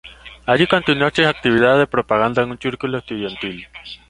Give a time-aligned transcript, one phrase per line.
[0.47, 3.67] Allí continuó sus actividades de propaganda en un círculo estudiantil.